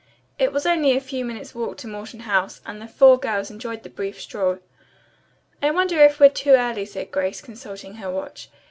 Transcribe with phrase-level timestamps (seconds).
[0.39, 3.83] It was only a few minutes' walk to Morton House and the four girls enjoyed
[3.83, 4.57] the brief stroll.
[5.61, 8.49] "I wonder if we're too early," said Grace, consulting her watch.